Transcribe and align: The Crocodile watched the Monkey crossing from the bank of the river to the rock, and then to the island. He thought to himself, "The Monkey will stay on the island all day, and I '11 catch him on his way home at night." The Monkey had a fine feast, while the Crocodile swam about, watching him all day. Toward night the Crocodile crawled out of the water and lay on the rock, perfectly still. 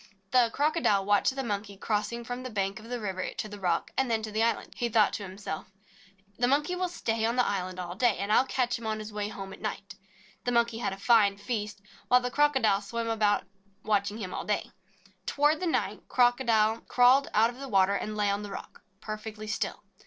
The 0.31 0.49
Crocodile 0.51 1.05
watched 1.05 1.35
the 1.35 1.43
Monkey 1.43 1.77
crossing 1.77 2.23
from 2.23 2.41
the 2.41 2.49
bank 2.49 2.79
of 2.79 2.89
the 2.89 2.99
river 2.99 3.29
to 3.37 3.47
the 3.47 3.59
rock, 3.59 3.91
and 3.95 4.09
then 4.09 4.23
to 4.23 4.31
the 4.31 4.41
island. 4.41 4.73
He 4.75 4.89
thought 4.89 5.13
to 5.13 5.23
himself, 5.23 5.69
"The 6.39 6.47
Monkey 6.47 6.75
will 6.75 6.89
stay 6.89 7.23
on 7.23 7.35
the 7.35 7.45
island 7.45 7.77
all 7.79 7.93
day, 7.93 8.17
and 8.17 8.31
I 8.31 8.37
'11 8.37 8.47
catch 8.49 8.79
him 8.79 8.87
on 8.87 8.97
his 8.97 9.13
way 9.13 9.27
home 9.27 9.53
at 9.53 9.61
night." 9.61 9.93
The 10.43 10.51
Monkey 10.51 10.79
had 10.79 10.91
a 10.91 10.97
fine 10.97 11.37
feast, 11.37 11.83
while 12.07 12.19
the 12.19 12.31
Crocodile 12.31 12.81
swam 12.81 13.09
about, 13.09 13.43
watching 13.83 14.17
him 14.17 14.33
all 14.33 14.43
day. 14.43 14.71
Toward 15.27 15.61
night 15.61 15.99
the 15.99 16.05
Crocodile 16.07 16.81
crawled 16.87 17.27
out 17.35 17.51
of 17.51 17.59
the 17.59 17.69
water 17.69 17.93
and 17.93 18.17
lay 18.17 18.31
on 18.31 18.41
the 18.41 18.49
rock, 18.49 18.81
perfectly 19.01 19.45
still. 19.45 19.83